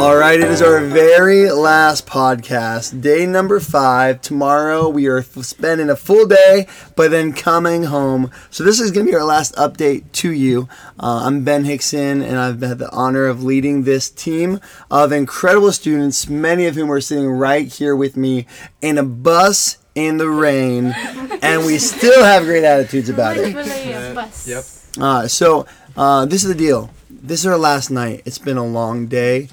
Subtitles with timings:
[0.00, 4.22] All right, it is our very last podcast, day number five.
[4.22, 8.30] Tomorrow we are f- spending a full day, but then coming home.
[8.48, 10.70] So this is going to be our last update to you.
[10.98, 14.58] Uh, I'm Ben Hickson, and I've had the honor of leading this team
[14.90, 18.46] of incredible students, many of whom are sitting right here with me
[18.80, 20.86] in a bus in the rain,
[21.42, 23.54] and we still have great attitudes about it.
[24.14, 24.48] Bus.
[24.48, 24.64] Yep.
[25.04, 26.88] Uh, so uh, this is the deal.
[27.10, 28.22] This is our last night.
[28.24, 29.48] It's been a long day,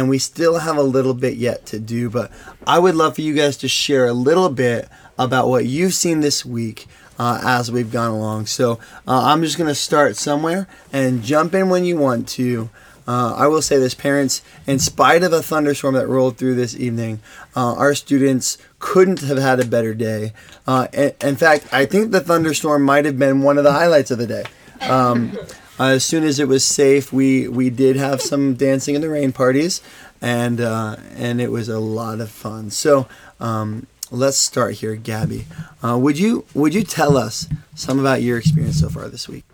[0.00, 2.08] and we still have a little bit yet to do.
[2.08, 2.32] But
[2.66, 6.20] I would love for you guys to share a little bit about what you've seen
[6.20, 6.86] this week
[7.18, 8.46] uh, as we've gone along.
[8.46, 12.70] So uh, I'm just gonna start somewhere and jump in when you want to.
[13.06, 16.74] Uh, I will say this, parents, in spite of a thunderstorm that rolled through this
[16.74, 17.20] evening,
[17.54, 20.32] uh, our students couldn't have had a better day.
[20.66, 24.10] Uh, in, in fact, I think the thunderstorm might have been one of the highlights
[24.10, 24.44] of the day.
[24.80, 25.36] Um,
[25.84, 29.32] as soon as it was safe, we, we did have some dancing in the rain
[29.32, 29.82] parties,
[30.20, 32.70] and uh, and it was a lot of fun.
[32.70, 33.08] So
[33.40, 35.46] um, let's start here, Gabby.
[35.82, 39.44] Uh, would you would you tell us some about your experience so far this week?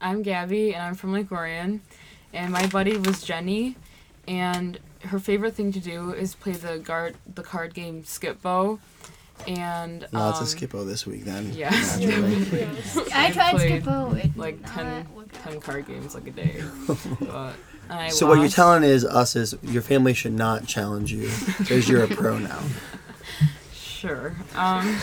[0.00, 1.82] I'm Gabby, and I'm from Lake Orion.
[2.32, 3.76] And my buddy was Jenny,
[4.26, 8.80] and her favorite thing to do is play the guard the card game Skip-Bo.
[9.46, 11.52] And Lots um, of Skip-Bo this week, then.
[11.52, 11.70] Yeah.
[11.70, 12.68] naturally.
[13.14, 14.16] I tried played, Skip-Bo.
[14.36, 15.52] Like did 10, not work out.
[15.52, 16.62] 10 card games like a day.
[17.20, 17.54] but
[17.90, 21.88] I so what you're telling is us is your family should not challenge you because
[21.88, 22.60] you're a pro now.
[23.72, 24.36] Sure.
[24.54, 24.96] Um,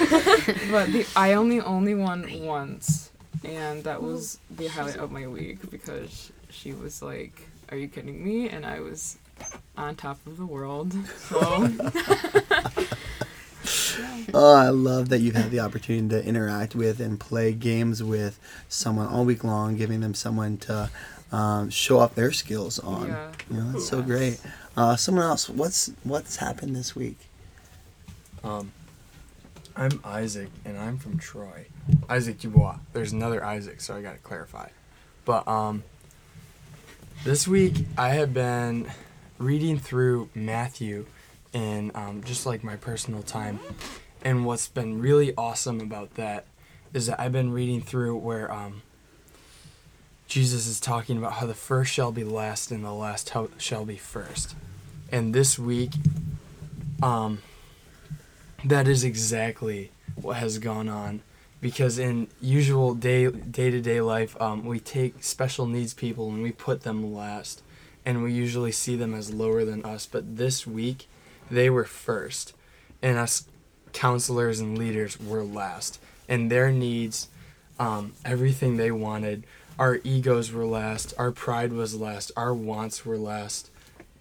[0.72, 3.12] but the, I only only won once,
[3.44, 8.24] and that was the highlight of my week because she was like, "Are you kidding
[8.24, 9.18] me?" And I was
[9.76, 10.94] on top of the world.
[11.18, 11.38] So
[14.34, 18.40] Oh, I love that you've had the opportunity to interact with and play games with
[18.68, 20.90] someone all week long, giving them someone to
[21.32, 23.08] um, show off their skills on.
[23.08, 23.32] Yeah.
[23.50, 24.40] You know, that's so great.
[24.76, 27.18] Uh, someone else, what's what's happened this week?
[28.44, 28.72] Um,
[29.76, 31.66] I'm Isaac, and I'm from Troy.
[32.10, 32.78] Isaac Dubois.
[32.94, 34.70] There's another Isaac, so I gotta clarify.
[35.24, 35.84] But um,
[37.24, 38.90] this week I have been
[39.38, 41.06] reading through Matthew
[41.56, 43.60] in um, just like my personal time,
[44.22, 46.46] and what's been really awesome about that
[46.94, 48.82] is that I've been reading through where um,
[50.28, 53.98] Jesus is talking about how the first shall be last and the last shall be
[53.98, 54.56] first,
[55.12, 55.92] and this week,
[57.02, 57.42] um,
[58.64, 61.22] that is exactly what has gone on
[61.62, 66.82] because in usual day day-to-day life um, we take special needs people and we put
[66.82, 67.64] them last
[68.06, 70.06] and we usually see them as lower than us.
[70.06, 71.08] But this week
[71.50, 72.54] they were first
[73.02, 73.48] and us
[73.94, 76.00] counselors and leaders were last.
[76.28, 77.30] And their needs
[77.80, 79.44] um, everything they wanted
[79.78, 83.70] our egos were last our pride was last our wants were last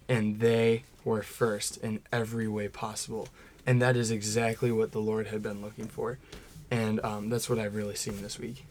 [0.09, 3.29] and they were first in every way possible.
[3.65, 6.19] And that is exactly what the lord had been looking for.
[6.69, 8.65] And um, that's what i've really seen this week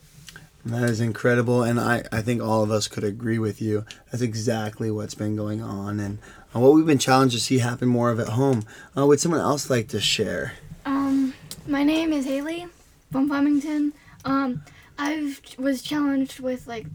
[0.66, 3.84] That is incredible, and I, I think all of us could agree with you.
[4.10, 6.18] That's exactly what's been going on, and
[6.54, 8.64] uh, what we've been challenged to see happen more of at home.
[8.96, 10.54] Uh, would someone else like to share?
[10.86, 11.34] Um,
[11.66, 12.66] my name is Haley
[13.12, 13.92] from Farmington.
[14.24, 14.62] Um,
[14.98, 16.86] I was challenged with like,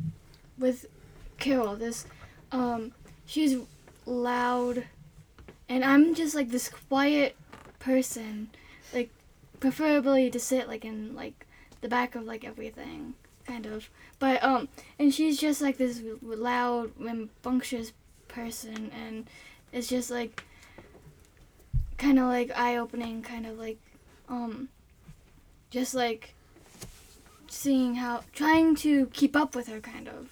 [0.57, 0.87] with
[1.37, 1.75] Carol.
[1.75, 2.07] This,
[2.51, 2.91] um,
[3.27, 3.55] she's
[4.07, 4.85] loud,
[5.67, 7.35] and I'm just like this quiet
[7.77, 8.49] person,
[8.95, 9.11] like
[9.59, 11.45] preferably to sit like in like
[11.81, 13.13] the back of like everything,
[13.49, 13.89] kind of.
[14.19, 17.93] But um, and she's just like this loud, rambunctious
[18.27, 19.27] person, and
[19.73, 20.43] it's just like
[21.97, 23.79] kind of like eye opening, kind of like
[24.27, 24.69] um,
[25.71, 26.35] just like
[27.47, 30.29] seeing how trying to keep up with her, kind of,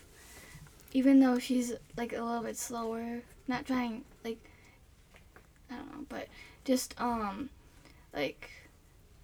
[0.94, 3.22] even though she's like a little bit slower.
[3.48, 4.40] Not trying like
[5.72, 6.28] I don't know, but
[6.66, 7.50] just um,
[8.14, 8.50] like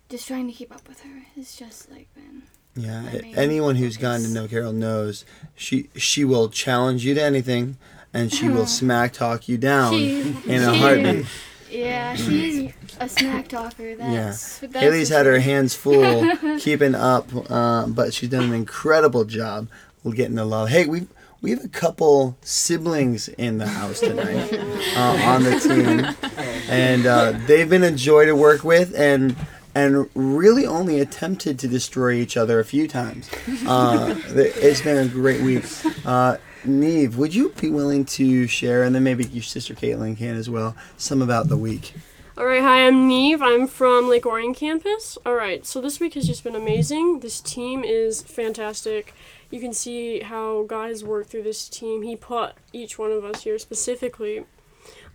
[0.10, 1.24] just trying to keep up with her.
[1.36, 2.44] It's just like been
[2.75, 3.03] Yeah,
[3.35, 5.25] anyone who's gotten to know Carol knows
[5.56, 7.77] she she will challenge you to anything,
[8.13, 11.25] and she will smack talk you down in a heartbeat.
[11.69, 13.95] yeah, she's a smack talker.
[13.95, 19.25] That's, that's Haley's had her hands full keeping up, uh, but she's done an incredible
[19.25, 19.68] job
[20.12, 20.69] getting the love.
[20.69, 21.07] Hey, we
[21.42, 24.53] we have a couple siblings in the house tonight
[24.95, 26.31] uh, on the team,
[26.69, 29.36] and uh, they've been a joy to work with, and
[29.75, 33.30] and really only attempted to destroy each other a few times.
[33.66, 35.66] Uh, it's been a great week.
[36.06, 40.36] Uh, Neve, would you be willing to share, and then maybe your sister Caitlin can
[40.36, 41.94] as well, some about the week?
[42.36, 43.44] All right, hi, I'm Neve.
[43.44, 45.20] I'm from Lake Orion campus.
[45.24, 47.20] All right, so this week has just been amazing.
[47.20, 49.14] This team is fantastic.
[49.52, 52.02] You can see how God has worked through this team.
[52.02, 54.46] He put each one of us here specifically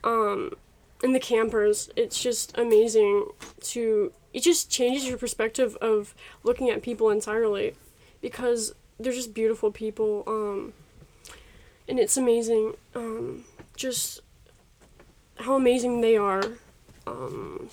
[0.05, 0.53] um,
[1.03, 1.91] and the campers.
[1.97, 3.31] It's just amazing
[3.63, 4.13] to.
[4.33, 7.75] It just changes your perspective of looking at people entirely,
[8.21, 10.25] because they're just beautiful people.
[10.27, 10.73] Um,
[11.89, 13.45] and it's amazing, um,
[13.77, 14.21] just
[15.37, 16.43] how amazing they are,
[17.07, 17.71] um,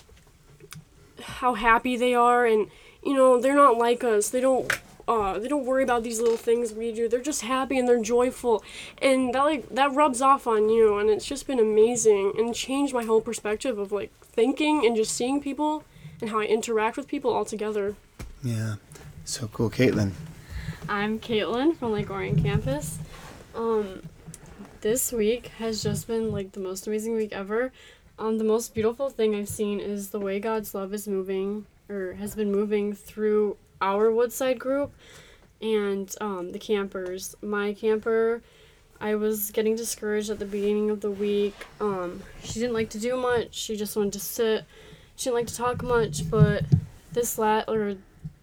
[1.22, 2.68] how happy they are, and
[3.04, 4.30] you know they're not like us.
[4.30, 4.72] They don't
[5.08, 7.10] uh, they don't worry about these little things we do.
[7.10, 8.64] They're just happy and they're joyful,
[9.02, 10.98] and that like that rubs off on you.
[10.98, 15.14] And it's just been amazing and changed my whole perspective of like thinking and just
[15.14, 15.84] seeing people
[16.22, 17.96] and how I interact with people all together.
[18.44, 18.76] Yeah.
[19.26, 20.12] So cool, Caitlin.
[20.88, 23.00] I'm Caitlin from Lake Orion campus.
[23.56, 24.04] Um,
[24.82, 27.72] this week has just been like the most amazing week ever.
[28.20, 32.14] Um, the most beautiful thing I've seen is the way God's love is moving or
[32.14, 34.94] has been moving through our Woodside group
[35.62, 37.36] and um, the campers.
[37.42, 38.42] My camper,
[39.02, 41.56] I was getting discouraged at the beginning of the week.
[41.82, 43.54] Um, she didn't like to do much.
[43.56, 44.66] She just wanted to sit.
[45.16, 46.30] She didn't like to talk much.
[46.30, 46.66] But
[47.14, 47.96] this lat or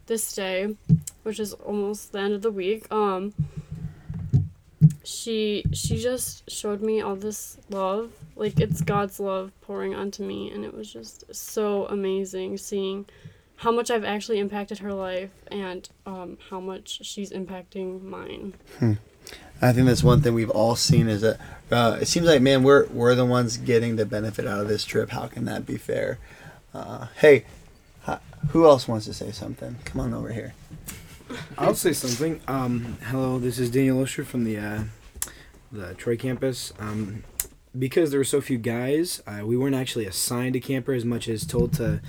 [0.07, 0.75] this day,
[1.23, 3.33] which is almost the end of the week, um,
[5.03, 8.11] she she just showed me all this love.
[8.35, 13.05] Like it's God's love pouring onto me, and it was just so amazing seeing
[13.57, 18.55] how much I've actually impacted her life and um, how much she's impacting mine.
[19.61, 21.39] I think that's one thing we've all seen is that
[21.71, 24.83] uh, it seems like man we're we're the ones getting the benefit out of this
[24.83, 25.11] trip.
[25.11, 26.19] How can that be fair?
[26.73, 27.45] Uh, hey,
[28.01, 29.75] hi, who else wants to say something?
[29.85, 30.53] Come on over here.
[31.57, 32.41] I'll say something.
[32.47, 34.83] Um, hello, this is Daniel Osher from the uh,
[35.71, 36.73] the Troy campus.
[36.79, 37.23] Um,
[37.77, 41.27] because there were so few guys, uh, we weren't actually assigned a camper as much
[41.27, 42.01] as told to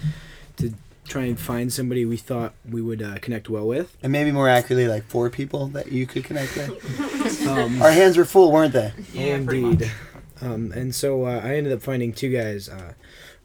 [0.57, 0.75] to
[1.07, 3.97] try and find somebody we thought we would uh, connect well with.
[4.03, 7.11] And maybe more accurately, like four people that you could connect with.
[7.49, 8.93] Um, Our hands were full, weren't they?
[9.13, 9.93] Yeah, pretty indeed.
[10.41, 12.93] Um, and so uh, I ended up finding two guys, uh,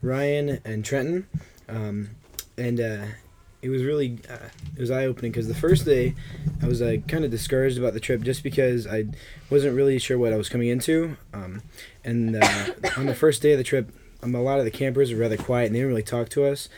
[0.01, 1.27] Ryan and Trenton,
[1.67, 2.09] um,
[2.57, 3.05] and uh,
[3.61, 6.15] it was really uh, it was eye opening because the first day
[6.61, 9.05] I was uh, kind of discouraged about the trip just because I
[9.49, 11.61] wasn't really sure what I was coming into, um,
[12.03, 12.65] and uh,
[12.97, 13.91] on the first day of the trip,
[14.23, 16.45] um, a lot of the campers were rather quiet and they didn't really talk to
[16.45, 16.69] us,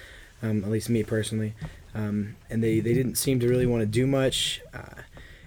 [0.42, 1.54] um, at least me personally,
[1.94, 4.62] um, and they, they didn't seem to really want to do much.
[4.74, 5.02] Uh,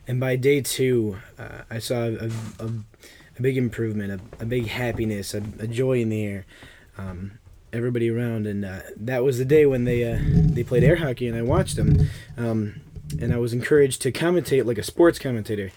[0.07, 2.31] and by day two, uh, I saw a,
[2.61, 2.71] a,
[3.39, 6.47] a big improvement, a, a big happiness, a, a joy in the air.
[7.75, 11.27] Everybody around, and uh, that was the day when they uh, they played air hockey,
[11.27, 12.81] and I watched them, um,
[13.21, 15.73] and I was encouraged to commentate like a sports commentator.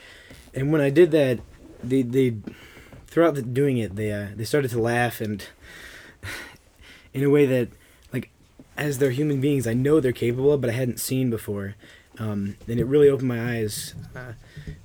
[0.53, 1.39] And when I did that,
[1.83, 2.35] they they
[3.07, 5.43] throughout the, doing it, they uh, they started to laugh and
[7.13, 7.69] in a way that
[8.13, 8.29] like
[8.77, 11.73] as they're human beings, I know they're capable of, but I hadn't seen before.
[12.19, 14.33] Um, and it really opened my eyes uh,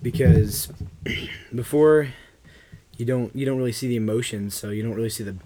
[0.00, 0.72] because
[1.54, 2.08] before
[2.96, 5.36] you don't you don't really see the emotions, so you don't really see the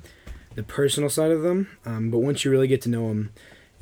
[0.57, 1.69] the personal side of them.
[1.85, 3.31] Um, but once you really get to know them,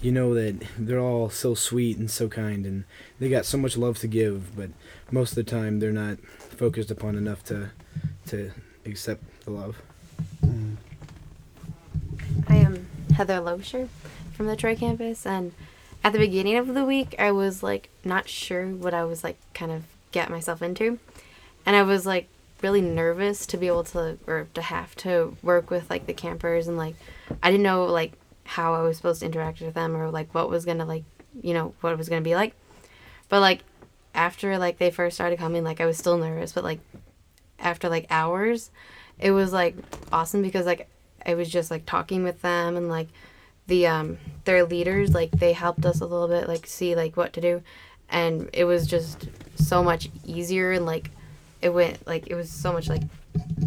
[0.02, 2.84] you know that they're all so sweet and so kind, and
[3.18, 4.54] they got so much love to give.
[4.54, 4.70] But
[5.10, 7.70] most of the time, they're not focused upon enough to
[8.26, 8.50] to
[8.84, 9.80] accept the love.
[12.48, 12.86] I am
[13.16, 13.88] Heather Loescher
[14.32, 15.52] from the Troy campus, and
[16.02, 19.38] at the beginning of the week, I was like not sure what I was like
[19.54, 20.98] kind of get myself into,
[21.64, 22.28] and I was like
[22.64, 26.66] really nervous to be able to or to have to work with like the campers
[26.66, 26.96] and like
[27.42, 28.12] I didn't know like
[28.44, 31.04] how I was supposed to interact with them or like what was gonna like
[31.42, 32.54] you know what it was gonna be like,
[33.28, 33.60] but like
[34.14, 36.80] after like they first started coming, like I was still nervous, but like
[37.58, 38.70] after like hours,
[39.18, 39.76] it was like
[40.10, 40.88] awesome because like
[41.26, 43.08] I was just like talking with them and like
[43.66, 47.34] the um their leaders like they helped us a little bit like see like what
[47.34, 47.62] to do.
[48.08, 51.10] And it was just so much easier and like
[51.64, 53.00] it went like it was so much like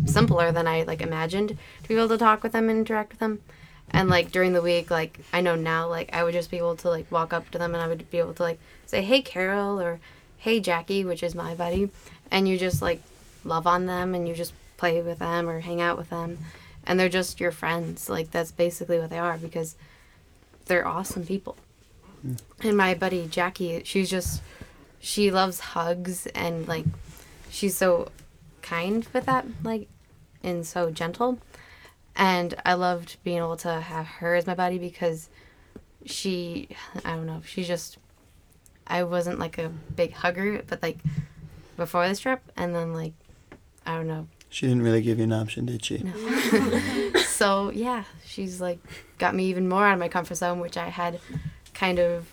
[0.06, 3.20] simpler than I like imagined to be able to talk with them and interact with
[3.20, 3.42] them.
[3.90, 6.76] And like during the week like I know now like I would just be able
[6.78, 9.22] to like walk up to them and I would be able to like say hey
[9.22, 10.00] Carol or
[10.38, 11.90] hey Jackie which is my buddy.
[12.30, 13.02] And you just like
[13.44, 16.38] love on them and you just play with them or hang out with them.
[16.86, 18.10] And they're just your friends.
[18.10, 19.76] Like that's basically what they are because
[20.68, 21.58] they're awesome people.
[22.22, 22.36] Hmm.
[22.62, 24.44] And my buddy Jackie she's just
[25.00, 26.86] she loves hugs and like
[27.50, 28.10] she's so
[28.62, 29.88] kind with that like
[30.44, 31.40] and so gentle
[32.16, 35.30] and I loved being able to have her as my buddy because
[36.06, 36.70] she
[37.06, 37.98] I don't know, she just
[38.86, 40.98] I wasn't like a big hugger but like
[41.76, 43.14] before this trip and then like
[43.86, 46.00] I don't know She didn't really give you an option, did she?
[46.00, 47.20] No.
[47.28, 48.80] so yeah she's like
[49.18, 51.20] got me even more out of my comfort zone which I had
[51.74, 52.28] kind of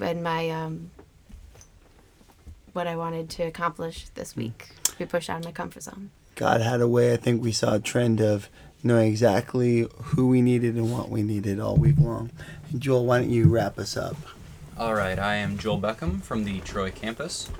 [0.00, 0.90] in my um
[2.78, 4.42] what I wanted to accomplish this hmm.
[4.42, 4.68] week.
[4.98, 6.10] Be pushed out of my comfort zone.
[6.36, 7.12] God had a way.
[7.12, 8.48] I think we saw a trend of
[8.84, 12.30] knowing exactly who we needed and what we needed all week long.
[12.78, 14.16] Joel, why don't you wrap us up?
[14.78, 17.50] All right, I am Joel Beckham from the Troy campus.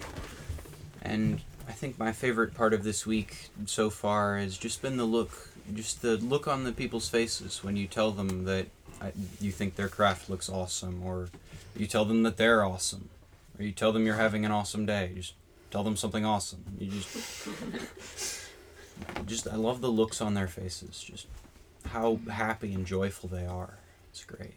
[1.03, 5.05] And I think my favorite part of this week so far has just been the
[5.05, 8.69] look, just the look on the people's faces when you tell them that
[9.03, 9.11] I,
[9.41, 11.31] you think their craft looks awesome, or
[11.77, 13.09] you tell them that they're awesome,
[13.59, 15.13] or you tell them you're having an awesome day.
[15.15, 15.35] Just
[15.71, 16.65] tell them something awesome.
[16.79, 17.49] You just,
[19.27, 21.03] just I love the looks on their faces.
[21.03, 21.27] Just
[21.87, 23.79] how happy and joyful they are.
[24.11, 24.55] It's great.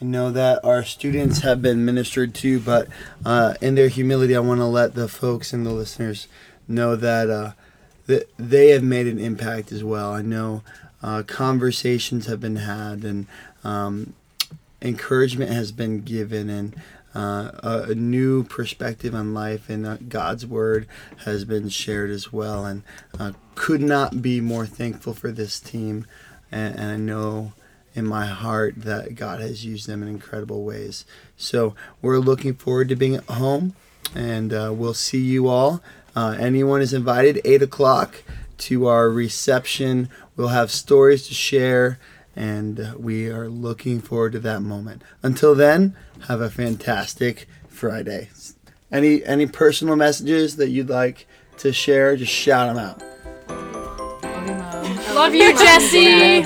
[0.00, 2.88] I know that our students have been ministered to, but
[3.24, 6.28] uh, in their humility, I want to let the folks and the listeners
[6.68, 7.52] know that uh,
[8.06, 10.12] that they have made an impact as well.
[10.12, 10.62] I know
[11.02, 13.26] uh, conversations have been had, and
[13.64, 14.14] um,
[14.80, 16.80] encouragement has been given, and
[17.14, 17.50] uh,
[17.88, 20.86] a, new perspective on life and uh, God's word
[21.24, 22.66] has been shared as well.
[22.66, 22.82] And
[23.18, 26.06] uh, could not be more thankful for this team,
[26.52, 27.52] and, and I know
[27.94, 31.04] in my heart that God has used them in incredible ways.
[31.36, 33.74] So we're looking forward to being at home,
[34.14, 35.82] and uh, we'll see you all.
[36.14, 38.22] Uh, anyone is invited, 8 o'clock,
[38.58, 40.08] to our reception.
[40.36, 41.98] We'll have stories to share,
[42.38, 45.02] and we are looking forward to that moment.
[45.24, 45.96] Until then,
[46.28, 48.30] have a fantastic Friday.
[48.92, 51.26] Any any personal messages that you'd like
[51.58, 52.16] to share?
[52.16, 53.02] Just shout them out.
[53.48, 56.42] Love you, Love you, Jesse.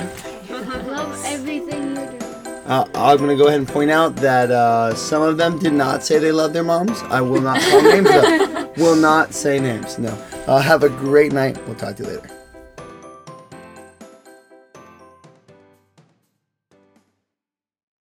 [0.49, 2.25] Love everything you do.
[2.65, 6.03] Uh, I'm gonna go ahead and point out that uh, some of them did not
[6.03, 7.03] say they love their moms.
[7.03, 8.09] I will not call names.
[8.09, 8.71] though.
[8.77, 9.99] will not say names.
[9.99, 10.09] No.
[10.47, 11.63] Uh, have a great night.
[11.67, 12.42] We'll talk to you later.